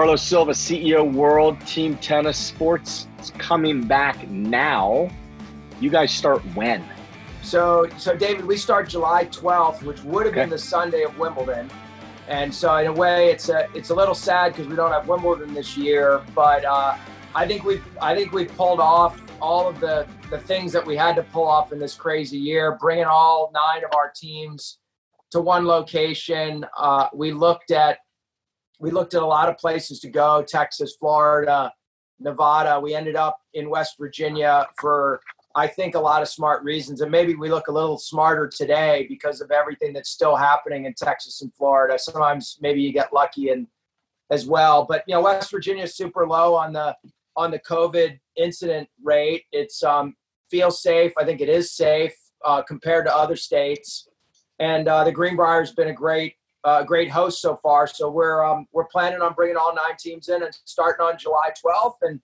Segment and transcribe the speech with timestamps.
[0.00, 5.10] Carlos Silva, CEO World Team Tennis Sports, is coming back now.
[5.78, 6.82] You guys start when?
[7.42, 10.40] So, so David, we start July 12th, which would have okay.
[10.40, 11.70] been the Sunday of Wimbledon.
[12.28, 15.06] And so, in a way, it's a it's a little sad because we don't have
[15.06, 16.22] Wimbledon this year.
[16.34, 16.96] But uh,
[17.34, 20.96] I think we've I think we've pulled off all of the the things that we
[20.96, 24.78] had to pull off in this crazy year, bringing all nine of our teams
[25.32, 26.64] to one location.
[26.74, 27.98] Uh, we looked at
[28.80, 31.72] we looked at a lot of places to go: Texas, Florida,
[32.18, 32.80] Nevada.
[32.80, 35.20] We ended up in West Virginia for
[35.54, 39.06] I think a lot of smart reasons, and maybe we look a little smarter today
[39.08, 41.98] because of everything that's still happening in Texas and Florida.
[41.98, 43.66] Sometimes maybe you get lucky and
[44.30, 46.96] as well, but you know West Virginia is super low on the
[47.36, 49.44] on the COVID incident rate.
[49.52, 50.14] It's um,
[50.50, 51.12] feels safe.
[51.18, 54.08] I think it is safe uh, compared to other states.
[54.58, 57.86] And uh, the Greenbrier has been a great uh, great host so far.
[57.86, 61.50] So we're um, we're planning on bringing all nine teams in and starting on July
[61.64, 62.20] 12th and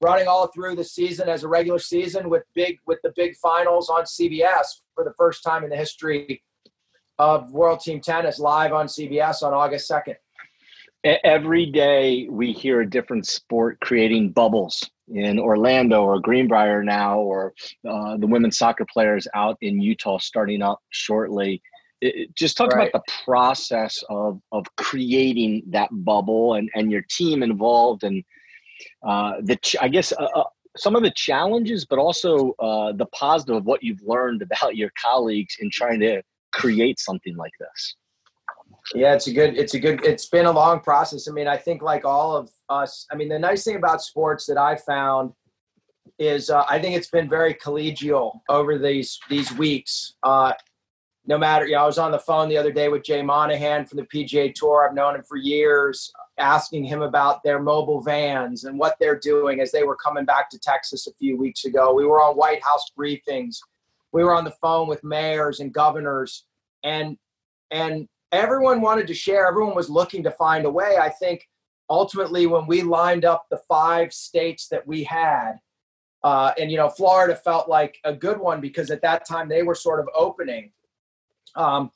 [0.00, 3.88] running all through the season as a regular season with big with the big finals
[3.88, 6.42] on CBS for the first time in the history
[7.18, 10.16] of World Team Tennis live on CBS on August 2nd.
[11.04, 17.54] Every day we hear a different sport creating bubbles in Orlando or Greenbrier now, or
[17.88, 21.60] uh, the women's soccer players out in Utah starting up shortly.
[22.02, 22.88] It, just talk right.
[22.88, 28.24] about the process of of creating that bubble and and your team involved and
[29.06, 30.44] uh, the ch- I guess uh, uh,
[30.76, 34.90] some of the challenges, but also uh, the positive of what you've learned about your
[35.00, 36.22] colleagues in trying to
[36.52, 37.96] create something like this.
[38.94, 41.28] Yeah, it's a good, it's a good, it's been a long process.
[41.28, 44.46] I mean, I think like all of us, I mean, the nice thing about sports
[44.46, 45.32] that I found
[46.18, 50.14] is uh, I think it's been very collegial over these these weeks.
[50.22, 50.52] Uh,
[51.26, 53.86] no matter, you know, I was on the phone the other day with Jay Monahan
[53.86, 54.86] from the PGA Tour.
[54.88, 59.60] I've known him for years, asking him about their mobile vans and what they're doing
[59.60, 61.94] as they were coming back to Texas a few weeks ago.
[61.94, 63.58] We were on White House briefings.
[64.10, 66.44] We were on the phone with mayors and governors,
[66.82, 67.16] and
[67.70, 69.46] and everyone wanted to share.
[69.46, 70.96] Everyone was looking to find a way.
[71.00, 71.48] I think
[71.88, 75.52] ultimately, when we lined up the five states that we had,
[76.24, 79.62] uh, and you know, Florida felt like a good one because at that time they
[79.62, 80.72] were sort of opening.
[81.54, 81.90] Um,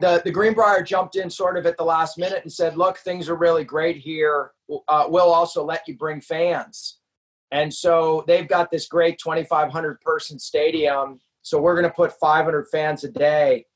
[0.00, 3.28] the the Greenbrier jumped in sort of at the last minute and said, "Look, things
[3.28, 4.52] are really great here.
[4.88, 6.98] Uh, we'll also let you bring fans."
[7.52, 11.20] And so they've got this great 2,500 person stadium.
[11.42, 13.66] So we're going to put 500 fans a day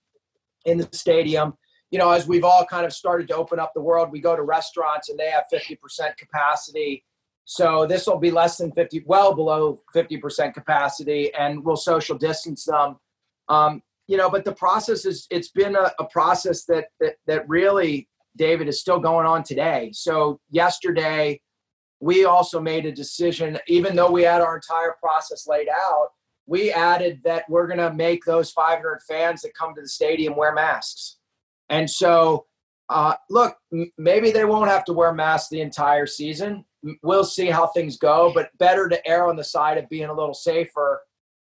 [0.65, 1.55] in the stadium.
[1.91, 4.35] You know, as we've all kind of started to open up the world, we go
[4.35, 5.79] to restaurants and they have 50%
[6.17, 7.05] capacity.
[7.45, 12.65] So this will be less than 50, well below 50% capacity, and we'll social distance
[12.65, 12.97] them.
[13.49, 17.49] Um, you know, but the process is it's been a, a process that, that that
[17.49, 19.91] really, David, is still going on today.
[19.93, 21.41] So yesterday,
[22.01, 26.09] we also made a decision, even though we had our entire process laid out,
[26.47, 30.35] we added that we're going to make those 500 fans that come to the stadium
[30.35, 31.19] wear masks.
[31.69, 32.47] And so,
[32.89, 36.65] uh, look, m- maybe they won't have to wear masks the entire season.
[37.03, 40.15] We'll see how things go, but better to err on the side of being a
[40.15, 41.03] little safer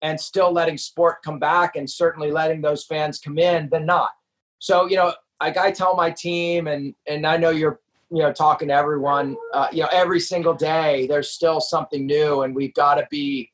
[0.02, 4.10] and still letting sport come back and certainly letting those fans come in than not.
[4.58, 7.80] So, you know, like I tell my team, and and I know you're
[8.10, 12.42] you know talking to everyone, uh, you know, every single day there's still something new,
[12.42, 13.50] and we've got to be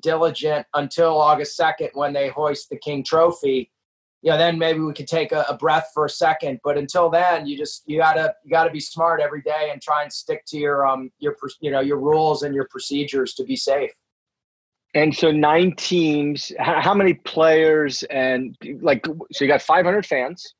[0.00, 3.70] diligent until August 2nd when they hoist the King Trophy.
[4.22, 6.58] You know, then maybe we could take a, a, breath for a second.
[6.64, 10.02] But until then, you just you gotta you gotta be smart every day and try
[10.02, 13.56] and stick to your um your you know your rules and your procedures to be
[13.56, 13.92] safe.
[14.94, 16.52] And so nine teams.
[16.58, 20.54] How many players and like so you got 500 fans,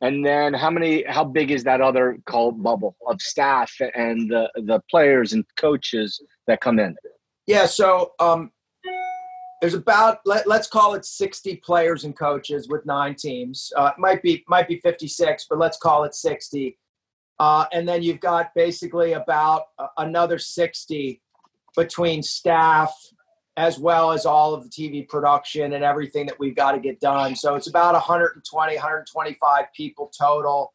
[0.00, 1.04] and then how many?
[1.04, 6.20] How big is that other called bubble of staff and the the players and coaches
[6.48, 6.96] that come in?
[7.46, 8.50] Yeah, so um,
[9.60, 13.72] there's about let, us call it 60 players and coaches with nine teams.
[13.76, 16.78] Uh, might be might be 56, but let's call it 60.
[17.38, 21.20] Uh, and then you've got basically about uh, another 60
[21.76, 22.94] between staff
[23.56, 27.00] as well as all of the TV production and everything that we've got to get
[27.00, 27.36] done.
[27.36, 30.72] So it's about 120, 125 people total.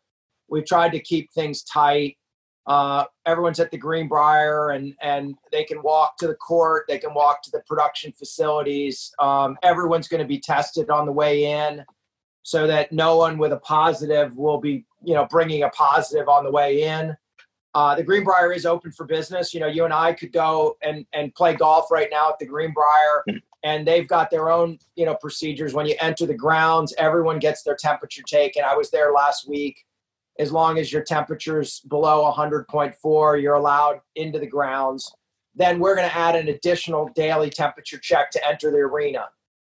[0.48, 2.18] We've tried to keep things tight.
[2.66, 6.86] Uh, everyone's at the Greenbrier and and they can walk to the court.
[6.88, 9.12] They can walk to the production facilities.
[9.20, 11.84] Um, everyone's going to be tested on the way in,
[12.44, 16.44] so that no one with a positive will be you know bringing a positive on
[16.44, 17.18] the way in.
[17.76, 19.54] Uh, the Greenbrier is open for business.
[19.54, 22.46] You know, you and I could go and and play golf right now at the
[22.46, 23.24] Greenbrier,
[23.64, 25.74] and they've got their own you know procedures.
[25.74, 28.64] When you enter the grounds, everyone gets their temperature taken.
[28.64, 29.86] I was there last week
[30.40, 35.14] as long as your temperature's below 100.4, you're allowed into the grounds.
[35.54, 39.26] Then we're going to add an additional daily temperature check to enter the arena.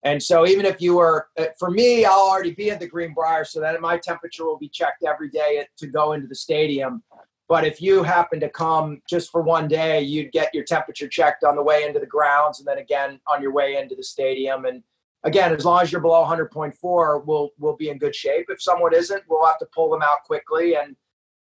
[0.04, 3.44] And so even if you were, uh, for me, I'll already be at the Greenbrier,
[3.44, 7.02] so that my temperature will be checked every day to go into the stadium.
[7.48, 11.44] But if you happen to come just for one day, you'd get your temperature checked
[11.44, 14.66] on the way into the grounds and then again on your way into the stadium.
[14.66, 14.82] And
[15.24, 18.46] again, as long as you're below 100.4, we'll we'll be in good shape.
[18.50, 20.94] If someone isn't, we'll have to pull them out quickly and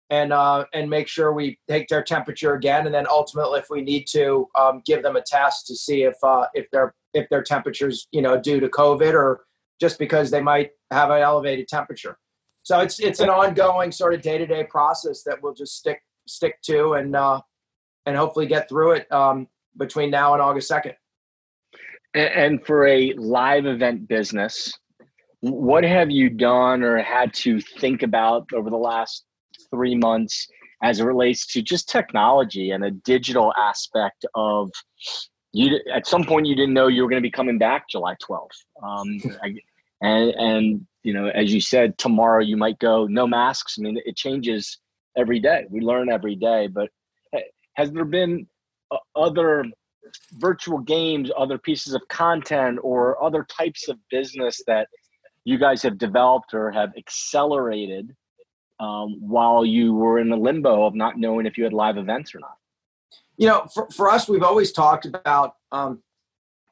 [0.10, 3.82] and uh, and make sure we take their temperature again, and then ultimately, if we
[3.82, 7.42] need to, um, give them a test to see if uh, if their if their
[7.42, 9.46] temperatures you know due to COVID or
[9.80, 12.18] just because they might have an elevated temperature.
[12.66, 16.02] So it's it's an ongoing sort of day to day process that we'll just stick
[16.28, 17.40] stick to and uh,
[18.08, 19.48] and hopefully get through it um,
[19.78, 20.96] between now and August second.
[22.16, 24.74] And for a live event business,
[25.42, 29.26] what have you done or had to think about over the last
[29.70, 30.48] three months
[30.82, 34.72] as it relates to just technology and a digital aspect of
[35.54, 35.80] you?
[35.94, 38.48] At some point, you didn't know you were going to be coming back July 12th.
[38.82, 39.20] Um,
[40.02, 43.76] and, and, you know, as you said, tomorrow you might go no masks.
[43.78, 44.80] I mean, it changes
[45.16, 45.66] every day.
[45.70, 46.66] We learn every day.
[46.66, 46.90] But
[47.76, 48.48] has there been
[48.90, 49.66] uh, other
[50.34, 54.88] virtual games, other pieces of content, or other types of business that
[55.44, 58.16] you guys have developed or have accelerated
[58.80, 62.34] um, while you were in the limbo of not knowing if you had live events
[62.34, 62.58] or not?
[63.38, 66.02] You know, for, for us, we've always talked about, um,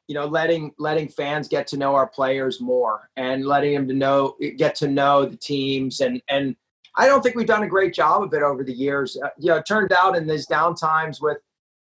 [0.06, 3.94] you know, letting letting fans get to know our players more and letting them to
[3.94, 6.56] know get to know the teams and and
[6.96, 9.18] I don't think we've done a great job of it over the years.
[9.20, 11.38] Uh, you know, it turned out in these down times with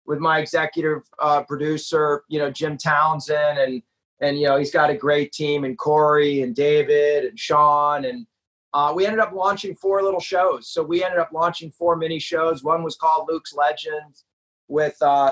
[0.05, 3.81] with my executive uh, producer, you know, Jim Townsend, and
[4.21, 8.25] and you know he's got a great team, and Corey and David and Sean, and
[8.73, 10.69] uh, we ended up launching four little shows.
[10.69, 12.63] So we ended up launching four mini shows.
[12.63, 14.25] One was called Luke's Legends,
[14.67, 15.31] with uh,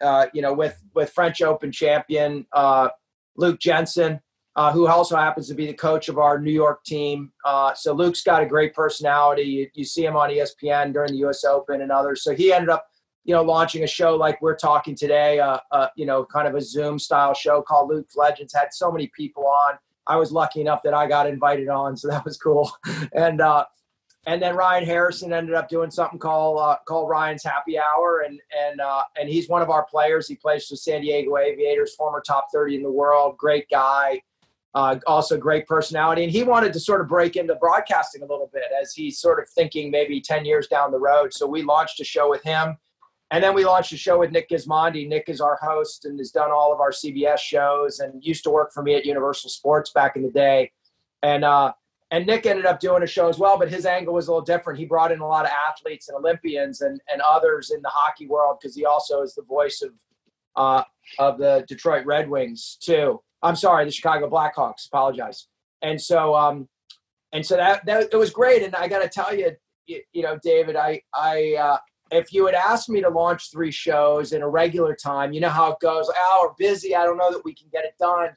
[0.00, 2.88] uh, you know with with French Open champion uh,
[3.36, 4.20] Luke Jensen.
[4.58, 7.30] Uh, who also happens to be the coach of our New York team.
[7.44, 9.42] Uh, so Luke's got a great personality.
[9.42, 11.44] You, you, see him on ESPN during the U.S.
[11.44, 12.24] Open and others.
[12.24, 12.86] So he ended up
[13.26, 15.58] you know, launching a show like we're talking today, uh,
[15.96, 18.54] you know, kind of a Zoom style show called Luke's Legends.
[18.54, 19.74] Had so many people on.
[20.06, 22.70] I was lucky enough that I got invited on, so that was cool.
[23.12, 23.64] and uh,
[24.26, 28.40] and then Ryan Harrison ended up doing something called uh, called Ryan's Happy Hour, and
[28.66, 30.28] and uh, and he's one of our players.
[30.28, 34.20] He plays for San Diego Aviators, former top thirty in the world, great guy.
[34.74, 38.50] Uh, also great personality and he wanted to sort of break into broadcasting a little
[38.52, 41.98] bit as he's sort of thinking maybe 10 years down the road so we launched
[41.98, 42.76] a show with him
[43.30, 45.08] and then we launched a show with Nick Gismondi.
[45.08, 48.50] Nick is our host and has done all of our CBS shows and used to
[48.50, 50.70] work for me at Universal Sports back in the day.
[51.22, 51.72] And uh,
[52.10, 54.44] and Nick ended up doing a show as well, but his angle was a little
[54.44, 54.78] different.
[54.78, 58.28] He brought in a lot of athletes and Olympians and, and others in the hockey
[58.28, 59.90] world because he also is the voice of
[60.54, 60.84] uh,
[61.18, 63.20] of the Detroit Red Wings too.
[63.42, 64.86] I'm sorry, the Chicago Blackhawks.
[64.86, 65.48] Apologize.
[65.82, 66.68] And so um,
[67.32, 68.62] and so that, that it was great.
[68.62, 69.50] And I got to tell you,
[69.86, 71.78] you, you, know, David, I I uh,
[72.10, 75.48] if you had asked me to launch three shows in a regular time, you know
[75.48, 76.10] how it goes.
[76.16, 76.94] Oh, we're busy.
[76.94, 78.30] I don't know that we can get it done.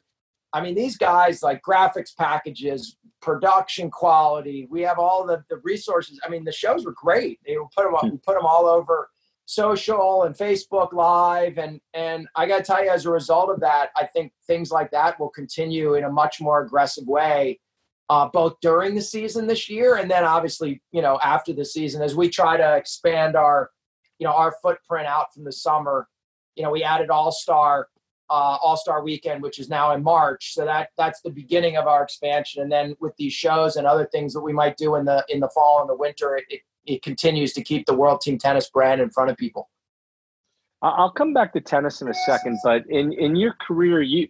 [0.53, 4.67] I mean, these guys like graphics packages, production quality.
[4.69, 6.19] We have all the, the resources.
[6.25, 7.39] I mean, the shows were great.
[7.45, 9.09] They were put them up, we put them all over
[9.45, 13.59] social and Facebook Live, and and I got to tell you, as a result of
[13.61, 17.59] that, I think things like that will continue in a much more aggressive way
[18.09, 22.01] uh, both during the season this year and then obviously you know after the season
[22.01, 23.69] as we try to expand our
[24.17, 26.07] you know our footprint out from the summer
[26.55, 27.87] you know we added all star
[28.29, 31.87] uh, all star weekend which is now in march so that that's the beginning of
[31.87, 35.05] our expansion and then with these shows and other things that we might do in
[35.05, 38.21] the in the fall and the winter it, it, it continues to keep the world
[38.21, 39.69] team tennis brand in front of people
[40.81, 44.29] I'll come back to tennis in a second, but in, in your career, you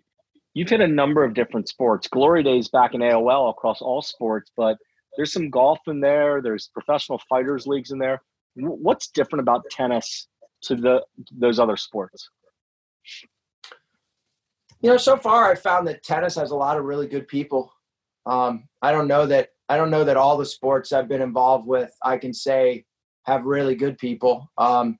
[0.53, 2.08] you've hit a number of different sports.
[2.08, 4.77] Glory days back in AOL across all sports, but
[5.15, 6.41] there's some golf in there.
[6.41, 8.22] There's professional fighters leagues in there.
[8.56, 10.27] What's different about tennis
[10.63, 12.29] to the those other sports?
[14.82, 17.74] You know, so far I've found that tennis has a lot of really good people.
[18.26, 21.68] Um, I don't know that I don't know that all the sports I've been involved
[21.68, 22.86] with I can say
[23.24, 24.50] have really good people.
[24.58, 24.98] Um,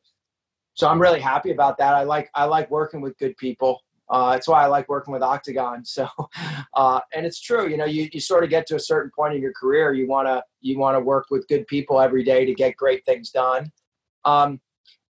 [0.74, 1.94] so I'm really happy about that.
[1.94, 3.82] I like I like working with good people.
[4.10, 5.84] Uh, that's why I like working with Octagon.
[5.90, 6.08] So,
[6.74, 9.36] uh, and it's true, you know, you, you sort of get to a certain point
[9.36, 12.46] in your career, you want to, you want to work with good people every day
[12.46, 13.72] to get great things done.
[14.26, 14.62] Um,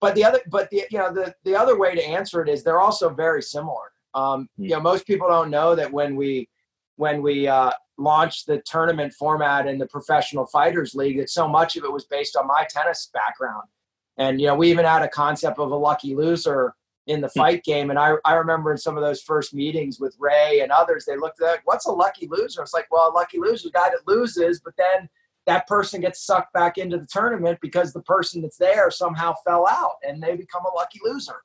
[0.01, 2.63] but the other, but the, you know, the, the other way to answer it is
[2.63, 3.91] they're also very similar.
[4.13, 4.63] Um, hmm.
[4.63, 6.49] you know, most people don't know that when we,
[6.95, 11.75] when we, uh, launched the tournament format in the professional fighters league that so much
[11.75, 13.63] of it was based on my tennis background
[14.17, 16.73] and you know we even had a concept of a lucky loser
[17.07, 17.39] in the hmm.
[17.39, 20.71] fight game and I, I remember in some of those first meetings with ray and
[20.71, 23.65] others they looked at what's a lucky loser it's like well a lucky loser is
[23.65, 25.09] a guy that loses but then
[25.45, 29.67] that person gets sucked back into the tournament because the person that's there somehow fell
[29.67, 31.41] out and they become a lucky loser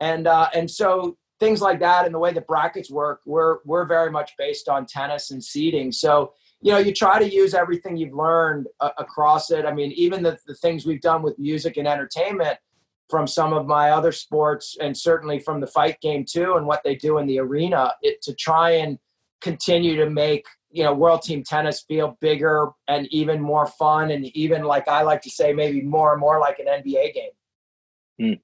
[0.00, 3.84] and uh, and so things like that and the way the brackets work, we're we're
[3.84, 5.92] very much based on tennis and seeding.
[5.92, 9.66] So you know, you try to use everything you've learned uh, across it.
[9.66, 12.58] I mean, even the, the things we've done with music and entertainment
[13.10, 16.82] from some of my other sports and certainly from the fight game too and what
[16.84, 18.98] they do in the arena it, to try and
[19.42, 24.24] continue to make you know world team tennis feel bigger and even more fun and
[24.34, 27.30] even like i like to say maybe more and more like an nba game
[28.18, 28.40] mm.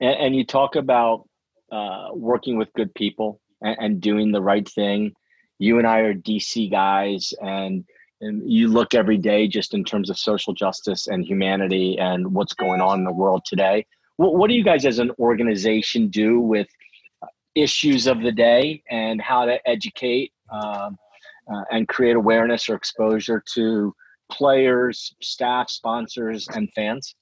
[0.00, 1.28] and, and, you talk about
[1.70, 5.12] uh, working with good people and, and, doing the right thing.
[5.58, 7.84] You and I are DC guys, and,
[8.20, 12.54] and you look every day just in terms of social justice and humanity and what's
[12.54, 13.86] going on in the world today.
[14.16, 16.68] What, what do you guys as an organization do with
[17.54, 20.96] issues of the day and how to educate um,
[21.52, 23.94] uh, and create awareness or exposure to
[24.30, 27.14] players, staff, sponsors, and fans?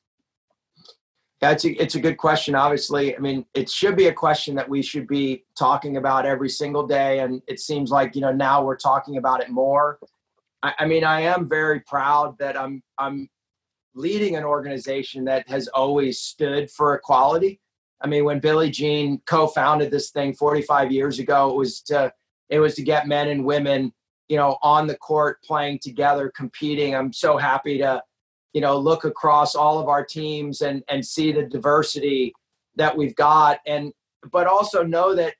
[1.40, 2.56] Yeah, it's a, it's a good question.
[2.56, 6.48] Obviously, I mean, it should be a question that we should be talking about every
[6.48, 7.20] single day.
[7.20, 10.00] And it seems like, you know, now we're talking about it more.
[10.64, 13.28] I, I mean, I am very proud that I'm, I'm
[13.94, 17.60] leading an organization that has always stood for equality.
[18.00, 22.12] I mean, when Billie Jean co-founded this thing 45 years ago, it was to,
[22.48, 23.92] it was to get men and women,
[24.28, 26.96] you know, on the court playing together, competing.
[26.96, 28.02] I'm so happy to,
[28.52, 32.32] you know look across all of our teams and and see the diversity
[32.76, 33.58] that we've got.
[33.66, 33.92] And
[34.32, 35.34] but also know that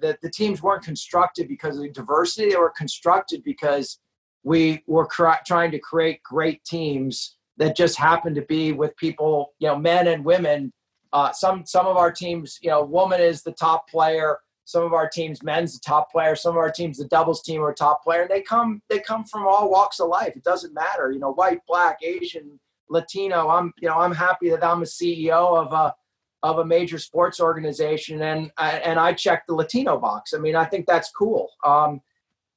[0.00, 2.50] that the teams weren't constructed because of the diversity.
[2.50, 3.98] They were constructed because
[4.42, 5.08] we were
[5.46, 10.08] trying to create great teams that just happened to be with people you know men
[10.08, 10.72] and women.
[11.12, 14.92] Uh, some some of our teams you know woman is the top player some of
[14.92, 16.36] our teams men's the top player.
[16.36, 18.22] Some of our teams the doubles team are top player.
[18.22, 20.36] And they come they come from all walks of life.
[20.36, 23.48] It doesn't matter you know white black asian latino.
[23.48, 25.94] I'm you know i'm happy that i'm a ceo of a
[26.42, 28.22] of a major sports organization.
[28.22, 30.34] And and i check the latino box.
[30.34, 31.48] I mean i think that's cool.
[31.64, 32.00] Um,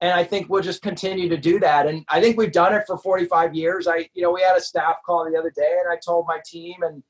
[0.02, 1.88] and i think we'll just continue to do that.
[1.88, 3.88] And i think we've done it for 45 years.
[3.88, 6.40] I you know we had a staff call the other day and i told my
[6.46, 7.02] team and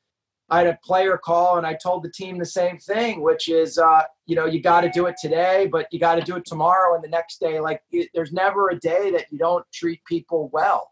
[0.50, 3.78] I had a player call and I told the team the same thing, which is,
[3.78, 6.46] uh, you know, you got to do it today, but you got to do it
[6.46, 7.60] tomorrow and the next day.
[7.60, 10.92] Like, it, there's never a day that you don't treat people well.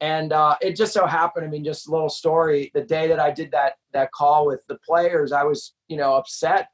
[0.00, 1.44] And uh, it just so happened.
[1.44, 2.70] I mean, just a little story.
[2.74, 6.14] The day that I did that that call with the players, I was, you know,
[6.14, 6.68] upset,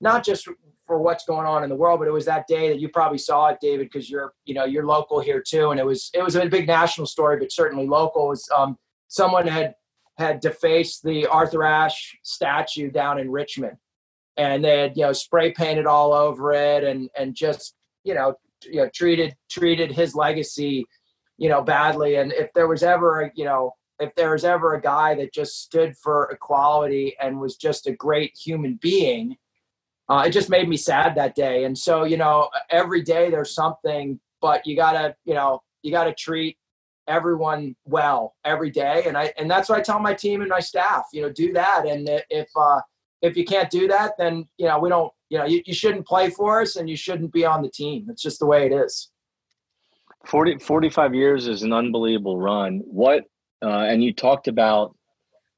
[0.00, 0.48] not just
[0.86, 3.18] for what's going on in the world, but it was that day that you probably
[3.18, 5.70] saw it, David, because you're, you know, you're local here too.
[5.70, 8.26] And it was, it was a big national story, but certainly local.
[8.26, 9.74] It was um, someone had
[10.18, 13.76] had defaced the Arthur Ashe statue down in Richmond,
[14.36, 18.34] and they had you know spray painted all over it, and and just you know
[18.64, 20.84] you know treated treated his legacy
[21.38, 22.16] you know badly.
[22.16, 25.32] And if there was ever a, you know if there was ever a guy that
[25.32, 29.36] just stood for equality and was just a great human being,
[30.08, 31.64] uh, it just made me sad that day.
[31.64, 36.12] And so you know every day there's something, but you gotta you know you gotta
[36.12, 36.58] treat
[37.08, 39.04] everyone well every day.
[39.06, 41.52] And i and that's what i tell my team and my staff you know do
[41.54, 41.86] that.
[41.86, 42.80] And if uh
[43.22, 46.06] if you can't do that then you know we don't you know you, you shouldn't
[46.06, 48.06] play for us and you shouldn't be on the team.
[48.08, 49.10] It's just the way it is.
[50.26, 52.82] 40 45 years is an unbelievable run.
[52.84, 53.24] What
[53.62, 54.94] uh, and you talked about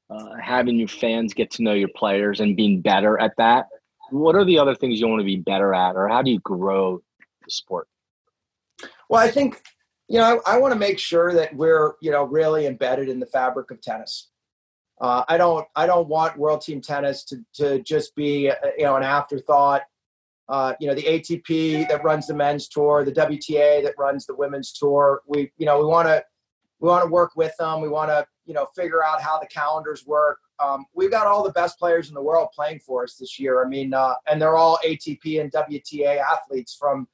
[0.09, 3.67] uh, having your fans get to know your players and being better at that.
[4.09, 6.39] What are the other things you want to be better at or how do you
[6.39, 7.01] grow
[7.43, 7.87] the sport?
[9.09, 9.61] Well i think
[10.11, 13.21] you know, I, I want to make sure that we're, you know, really embedded in
[13.21, 14.29] the fabric of tennis.
[14.99, 18.83] Uh, I don't, I don't want World Team Tennis to to just be, uh, you
[18.83, 19.83] know, an afterthought.
[20.49, 24.35] Uh, you know, the ATP that runs the men's tour, the WTA that runs the
[24.35, 25.21] women's tour.
[25.25, 26.21] We, you know, we want to,
[26.81, 27.79] we want to work with them.
[27.79, 30.39] We want to, you know, figure out how the calendars work.
[30.61, 33.63] Um, we've got all the best players in the world playing for us this year.
[33.63, 37.07] I mean, uh, and they're all ATP and WTA athletes from,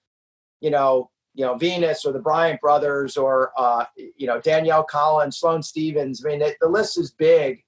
[0.60, 5.38] you know, you know Venus or the Bryan brothers or uh, you know Danielle Collins,
[5.38, 6.25] Sloane Stevens.
[6.25, 7.63] I mean, it, the list is big,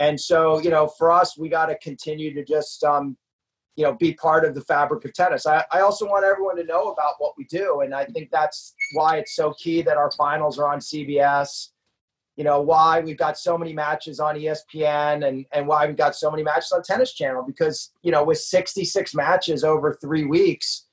[0.00, 3.16] and so you know for us, we got to continue to just um,
[3.76, 5.46] you know be part of the fabric of tennis.
[5.46, 8.74] I, I also want everyone to know about what we do, and I think that's
[8.94, 11.68] why it's so key that our finals are on CBS.
[12.34, 16.16] You know why we've got so many matches on ESPN and and why we've got
[16.16, 20.86] so many matches on Tennis Channel because you know with 66 matches over three weeks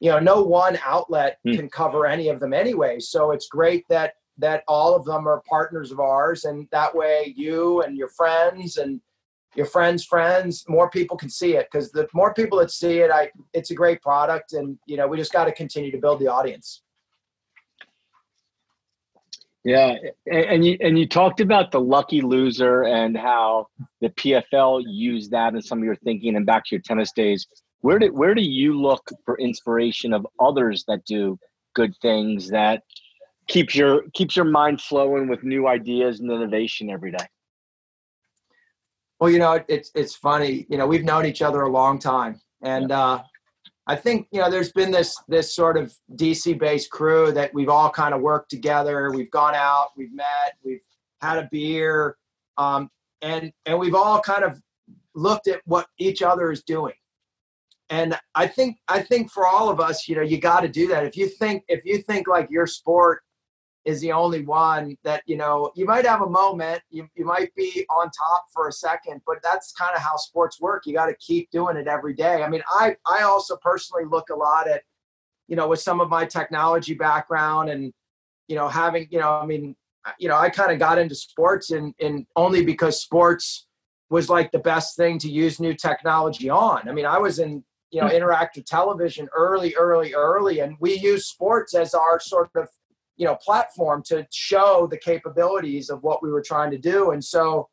[0.00, 1.54] you know, no one outlet Hmm.
[1.56, 3.00] can cover any of them anyway.
[3.00, 7.32] So it's great that that all of them are partners of ours, and that way
[7.36, 9.00] you and your friends and
[9.54, 13.10] your friends' friends, more people can see it because the more people that see it,
[13.10, 16.20] I it's a great product, and you know, we just got to continue to build
[16.20, 16.82] the audience.
[19.64, 23.66] Yeah, and, and you and you talked about the lucky loser and how
[24.00, 27.46] the PFL used that in some of your thinking and back to your tennis days.
[27.80, 31.38] Where do where do you look for inspiration of others that do
[31.74, 32.82] good things that
[33.46, 37.26] keeps your keeps your mind flowing with new ideas and innovation every day?
[39.20, 40.66] Well, you know, it's it's funny.
[40.68, 43.22] You know, we've known each other a long time, and uh,
[43.86, 47.68] I think you know there's been this this sort of DC based crew that we've
[47.68, 49.10] all kind of worked together.
[49.12, 50.80] We've gone out, we've met, we've
[51.20, 52.16] had a beer,
[52.58, 52.90] um,
[53.22, 54.60] and and we've all kind of
[55.14, 56.94] looked at what each other is doing.
[57.88, 60.88] And I think I think for all of us, you know, you got to do
[60.88, 61.04] that.
[61.04, 63.22] If you think if you think like your sport
[63.86, 67.54] is the only one that you know you might have a moment you, you might
[67.54, 70.82] be on top for a second but that's kind of how sports work.
[70.84, 72.42] You got to keep doing it every day.
[72.42, 74.82] I mean i i also personally look a lot at
[75.46, 77.92] you know with some of my technology background and
[78.48, 79.76] you know having you know i mean
[80.18, 83.66] you know i kind of got into sports and and only because sports
[84.10, 86.88] was like the best thing to use new technology on.
[86.88, 90.60] I mean i was in you know interactive television early early early.
[90.60, 92.68] And we use sports as our sort of
[93.16, 97.12] you know platform to show the capabilities of what we were trying to do.
[97.12, 97.68] And so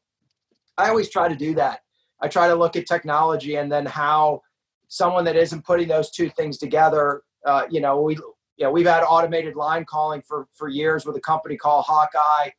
[0.77, 1.81] i always try to do that.
[2.21, 4.41] I try to look at technology and then how
[4.87, 8.15] someone that isn't putting those two things together uh, you know we
[8.57, 12.49] you know we've had automated line calling for for years with a company called hawkeye.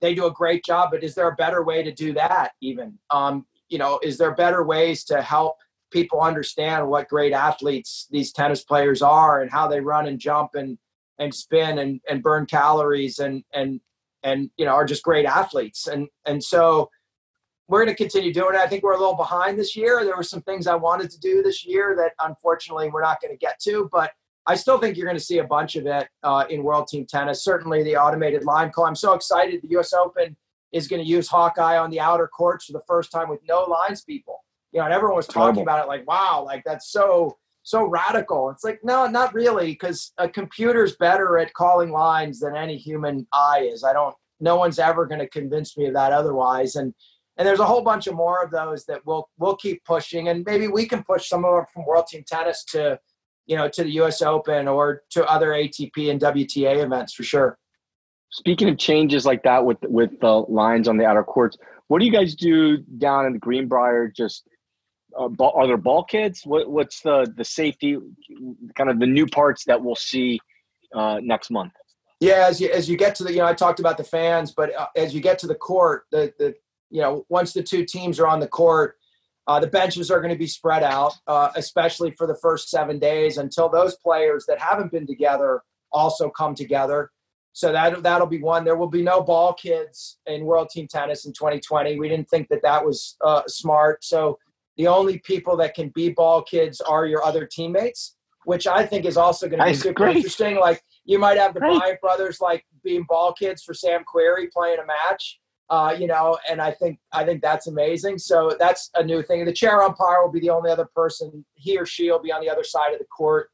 [0.00, 2.98] They do a great job but is there a better way to do that even?
[3.10, 5.56] Um, you know is there better ways to help
[5.92, 10.54] people understand what great athletes these tennis players are and how they run and jump
[10.54, 10.78] and
[11.18, 13.80] and spin and, and burn calories and and
[14.24, 15.86] and you know are just great athletes.
[15.86, 16.90] And and so
[17.68, 18.60] we're going to continue doing it.
[18.60, 20.04] I think we're a little behind this year.
[20.04, 23.32] There were some things i wanted to do this year that unfortunately we're not going
[23.32, 24.10] to get to but
[24.46, 27.06] i still think you're going to see a bunch of it uh, in world team
[27.06, 27.44] tennis.
[27.44, 28.86] Certainly the automated line call.
[28.86, 30.36] I'm so excited the us open
[30.72, 33.62] is going to use hawkeye on the outer courts for the first time with no
[33.62, 34.41] lines people
[34.72, 35.62] you know and everyone was talking Terrible.
[35.62, 38.50] about it like wow like that's so so radical.
[38.50, 43.26] It's like, no, not really, because a computer's better at calling lines than any human
[43.32, 43.84] eye is.
[43.84, 46.74] I don't, no one's ever going to convince me of that otherwise.
[46.74, 46.92] And,
[47.36, 50.28] and there's a whole bunch of more of those that we'll, we'll keep pushing.
[50.28, 52.98] And maybe we can push some of them from World Team Tennis to,
[53.46, 57.58] you know, to the US Open or to other ATP and WTA events for sure.
[58.30, 61.58] Speaking of changes like that with with the lines on the outer courts,
[61.88, 64.08] what do you guys do down in the Greenbrier?
[64.08, 64.48] Just
[65.18, 66.42] uh, are there ball kids?
[66.44, 67.98] What, what's the the safety
[68.76, 70.40] kind of the new parts that we'll see
[70.94, 71.72] uh, next month?
[72.20, 74.52] Yeah, as you as you get to the, you know, I talked about the fans,
[74.52, 76.54] but uh, as you get to the court, the the
[76.90, 78.96] you know, once the two teams are on the court,
[79.46, 82.98] uh, the benches are going to be spread out, uh, especially for the first seven
[82.98, 87.10] days until those players that haven't been together also come together.
[87.54, 88.64] So that that'll be one.
[88.64, 91.98] There will be no ball kids in World Team Tennis in 2020.
[91.98, 94.04] We didn't think that that was smart.
[94.04, 94.38] So
[94.76, 99.04] the only people that can be ball kids are your other teammates, which I think
[99.04, 100.16] is also going to be That's super great.
[100.16, 100.56] interesting.
[100.58, 101.78] Like you might have the Great.
[101.78, 105.38] Bryan brothers like being ball kids for Sam Querrey playing a match.
[105.70, 108.18] Uh, you know, and I think I think that's amazing.
[108.18, 109.44] So that's a new thing.
[109.46, 111.44] The chair umpire will be the only other person.
[111.54, 113.50] He or she will be on the other side of the court.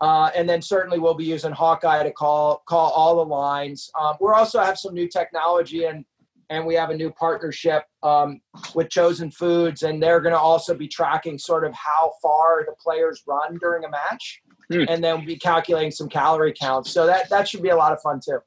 [0.00, 3.90] Uh, and then certainly we'll be using Hawkeye to call call all the lines.
[4.00, 6.04] Um, we're also have some new technology and
[6.50, 8.40] and we have a new partnership um,
[8.74, 12.74] with Chosen Foods, and they're going to also be tracking sort of how far the
[12.82, 14.84] players run during a match, Hmm.
[14.88, 16.90] and then be calculating some calorie counts.
[16.90, 18.38] So that that should be a lot of fun too.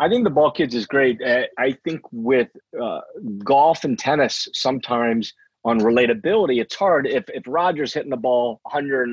[0.00, 1.20] I think the ball kids is great.
[1.22, 2.48] Uh, I think with
[2.82, 3.00] uh,
[3.44, 7.06] golf and tennis, sometimes on relatability, it's hard.
[7.06, 9.10] If if Roger's hitting the ball 100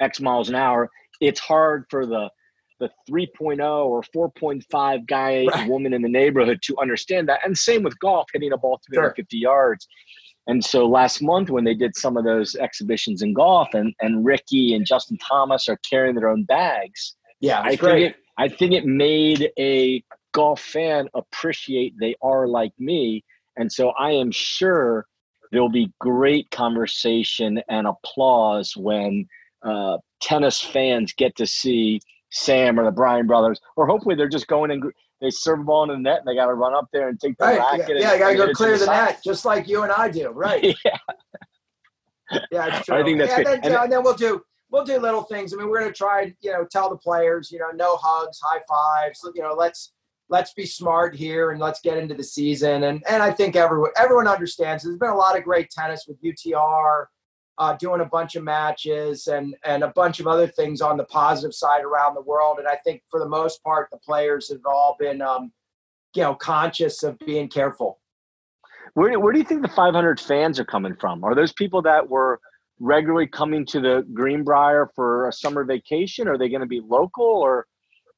[0.00, 0.88] x miles an hour,
[1.20, 2.30] it's hard for the
[2.80, 5.68] the 3.0 or 4.5 guy Right.
[5.68, 7.40] woman in the neighborhood to understand that.
[7.44, 9.86] And same with golf, hitting a ball 350 yards.
[10.46, 14.24] And so last month when they did some of those exhibitions in golf, and and
[14.24, 17.16] Rickie and Justin Thomas are carrying their own bags.
[17.40, 17.78] Yeah, I great.
[17.78, 23.24] think it I think it made a golf fan appreciate they are like me.
[23.56, 25.06] And so I am sure
[25.52, 29.26] there'll be great conversation and applause when
[29.64, 32.00] uh, tennis fans get to see
[32.34, 34.82] Sam or the Bryan brothers, or hopefully they're just going and
[35.20, 37.18] they serve the ball in the net and they got to run up there and
[37.20, 37.58] take the Right.
[37.58, 37.88] racket.
[37.88, 39.04] Yeah, and- yeah, got to go hit it to clear the side.
[39.06, 40.30] net, just like you and I do.
[40.34, 40.76] Right.
[40.84, 40.96] yeah,
[42.50, 42.96] Yeah, true.
[42.96, 43.44] I think that's yeah, great.
[43.46, 45.52] Then, And- yeah, and then we'll do we'll do little things.
[45.52, 48.40] I mean, we're going to try, you know, tell the players, you know, no hugs,
[48.42, 49.20] high fives.
[49.34, 49.92] You know, let's
[50.30, 52.84] let's be smart here and let's get into the season.
[52.84, 54.82] And and I think everyone everyone understands.
[54.82, 57.06] There's been a lot of great tennis with UTR.
[57.56, 61.04] Uh, doing a bunch of matches and and a bunch of other things on the
[61.04, 64.60] positive side around the world, and I think for the most part, the players have
[64.66, 65.52] all been, um,
[66.16, 68.00] you know, conscious of being careful.
[68.94, 71.24] Where, where do you think the 500 fans are coming from?
[71.24, 72.40] Are those people that were
[72.80, 76.28] regularly coming to the Greenbrier for a summer vacation?
[76.28, 77.66] Are they going to be local, or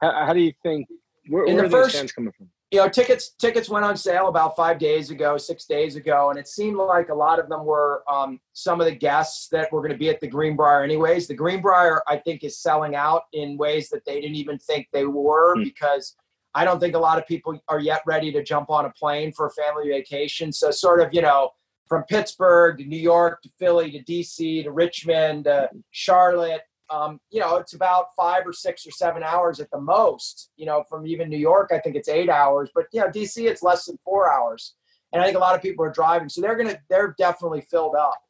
[0.01, 0.87] how, how do you think?
[1.29, 2.49] Where, where are first, fans coming from?
[2.77, 6.39] You know, tickets tickets went on sale about five days ago, six days ago, and
[6.39, 9.81] it seemed like a lot of them were um, some of the guests that were
[9.81, 10.85] going to be at the Greenbrier.
[10.85, 14.89] Anyways, the Greenbrier I think is selling out in ways that they didn't even think
[14.93, 15.63] they were hmm.
[15.63, 16.17] because.
[16.55, 19.31] I don't think a lot of people are yet ready to jump on a plane
[19.31, 20.55] for a family vacation.
[20.55, 21.51] So, sort of, you know,
[21.87, 26.63] from Pittsburgh to New York to Philly to DC to Richmond to Charlotte.
[26.89, 30.51] Um, you know, it's about five or six or seven hours at the most.
[30.57, 33.49] You know, from even New York, I think it's eight hours, but you know, DC,
[33.49, 34.75] it's less than four hours.
[35.13, 37.95] And I think a lot of people are driving, so they're gonna they're definitely filled
[37.95, 38.21] up.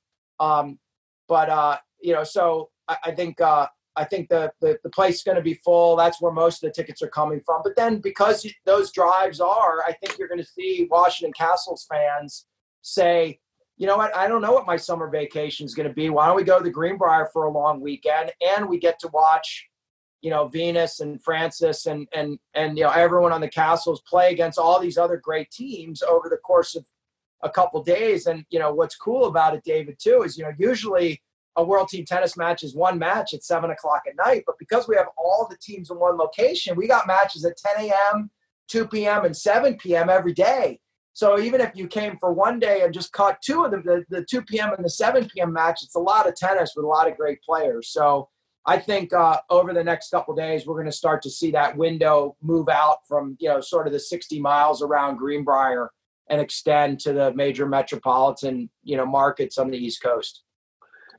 [0.41, 0.79] Um,
[1.29, 3.67] but uh, you know, so I, I think uh,
[3.97, 5.97] I think the, the, the place is going to be full.
[5.97, 7.63] That's where most of the tickets are coming from.
[7.65, 12.47] But then because those drives are, I think you're going to see Washington Kastles fans
[12.83, 13.41] say,
[13.77, 14.17] you know what?
[14.17, 16.09] I don't know what my summer vacation is going to be.
[16.09, 19.09] Why don't we go to the Greenbrier for a long weekend and we get to
[19.09, 19.69] watch,
[20.23, 24.33] you know, Venus and Francis and and and you know everyone on the Kastles play
[24.33, 26.87] against all these other great teams over the course of
[27.43, 28.27] a couple days.
[28.27, 31.21] And you know what's cool about it, David, too, is you know usually
[31.57, 34.89] a world team tennis match is one match at seven o'clock at night, but because
[34.89, 38.31] we have all the teams in one location, we got matches at 10 a.m.,
[38.69, 40.11] 2 p.m., and 7 p.m.
[40.11, 40.79] every day.
[41.17, 44.05] So even if you came for one day and just caught two of them, the,
[44.11, 44.75] the 2 p.m.
[44.75, 45.51] and the 7 p.m.
[45.51, 47.89] match, it's a lot of tennis with a lot of great players.
[47.89, 48.29] So
[48.67, 51.75] I think uh, over the next couple days, we're going to start to see that
[51.75, 55.91] window move out from, you know, sort of the 60 miles around Greenbrier
[56.29, 60.43] and extend to the major metropolitan, you know, markets on the East Coast.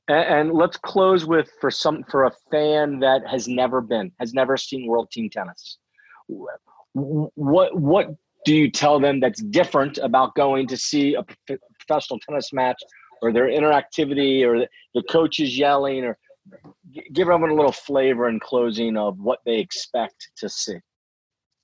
[0.07, 4.35] And, and let's close with for some for a fan that has never been, has
[4.35, 5.79] never seen World Team Tennis.
[6.93, 8.07] What what
[8.47, 11.25] do you tell them that's different about going to see a
[11.79, 12.81] professional tennis match
[13.21, 16.17] or their interactivity or the coaches yelling or
[17.11, 20.77] give them a little flavor in closing of what they expect to see?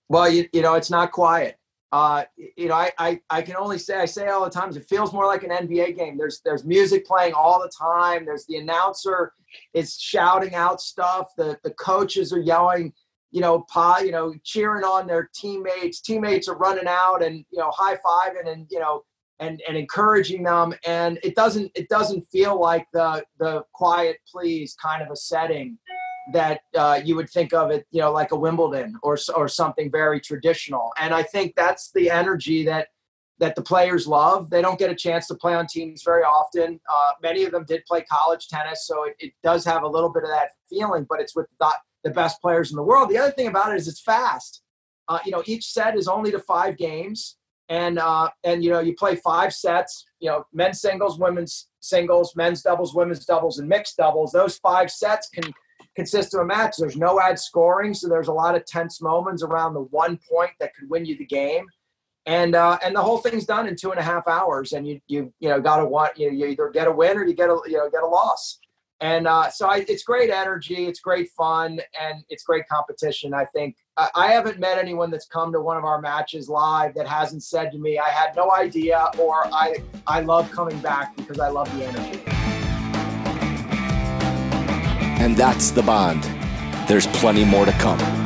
[0.10, 1.56] Well you, you know it's not quiet.
[1.94, 2.26] Uh,
[2.58, 5.14] you know I, I i can only say i say all the times it feels
[5.14, 6.18] more like an nba game.
[6.18, 8.26] There's there's music playing all the time.
[8.26, 9.32] There's the announcer
[9.74, 11.32] is shouting out stuff.
[11.38, 12.92] The the coaches are yelling
[13.34, 16.00] you know, pa, you know, cheering on their teammates.
[16.00, 19.04] Teammates are running out and you know, high fiving and you know,
[19.40, 20.76] and and encouraging them.
[20.86, 25.80] And it doesn't it doesn't feel like the the quiet please kind of a setting
[26.32, 29.92] that uh, you would think of it, you know, like a Wimbledon or or something
[29.92, 30.92] very traditional.
[31.00, 32.90] And I think that's the energy that
[33.40, 34.52] that the players love.
[34.52, 36.80] They don't get a chance to play on teams very often.
[36.88, 40.14] Uh, many of them did play college tennis, so it, it does have a little
[40.14, 43.10] bit of that feeling, but it's with that the best players in the world.
[43.10, 44.62] The other thing about it is it's fast.
[45.08, 47.38] Uh, you know, each set is only to five games,
[47.70, 50.06] and uh, and you know you play five sets.
[50.20, 54.32] You know, men's singles, women's singles, men's doubles, women's doubles, and mixed doubles.
[54.32, 55.54] Those five sets can
[55.96, 56.76] consist of a match.
[56.78, 60.52] There's no ad scoring, so there's a lot of tense moments around the one point
[60.60, 61.66] that could win you the game.
[62.26, 65.02] And uh, and the whole thing's done in two and a half hours, and you
[65.08, 67.50] you you know got to want you, you either get a win or you get
[67.50, 68.60] a you know get a loss
[69.04, 73.34] and uh, so I, it's great energy, it's great fun, and it's great competition.
[73.34, 76.94] I think I, I haven't met anyone that's come to one of our matches live
[76.94, 79.76] that hasn't said to me, "I had no idea," or "I
[80.08, 82.24] I love coming back because I love the energy."
[85.22, 86.24] And that's the bond.
[86.88, 88.23] There's plenty more to come.